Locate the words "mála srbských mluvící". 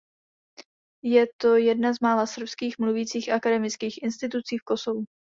1.99-3.31